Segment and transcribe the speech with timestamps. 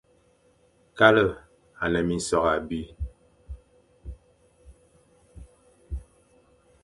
[0.97, 1.27] Kal e
[1.83, 2.81] a ne minsokh abî,